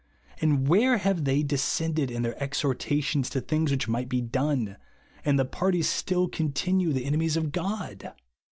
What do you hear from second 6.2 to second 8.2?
continue the enemies of God?